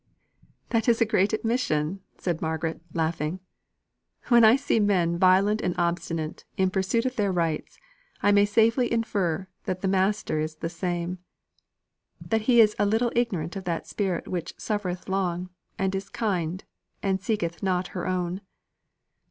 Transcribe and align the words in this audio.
"That 0.69 0.89
is 0.89 0.99
a 0.99 1.05
great 1.05 1.31
admission," 1.31 2.01
said 2.17 2.41
Margaret, 2.41 2.81
laughing. 2.91 3.39
"When 4.29 4.43
I 4.43 4.55
see 4.55 4.79
men 4.79 5.19
violent 5.19 5.61
and 5.61 5.75
obstinate, 5.77 6.43
in 6.57 6.71
pursuit 6.71 7.05
of 7.05 7.17
their 7.17 7.31
rights, 7.31 7.77
I 8.19 8.31
may 8.31 8.45
safely 8.45 8.91
infer 8.91 9.47
that 9.65 9.81
the 9.81 9.87
master 9.87 10.39
is 10.39 10.55
the 10.55 10.69
same; 10.69 11.19
that 12.19 12.41
he 12.49 12.59
is 12.61 12.75
a 12.79 12.85
little 12.87 13.11
ignorant 13.15 13.55
of 13.55 13.65
that 13.65 13.85
spirit 13.85 14.27
which 14.27 14.55
suffereth 14.57 15.07
long, 15.07 15.51
and 15.77 15.93
is 15.93 16.09
kind, 16.09 16.63
and 17.03 17.21
seeketh 17.21 17.61
not 17.61 17.89
her 17.89 18.07
own." 18.07 18.41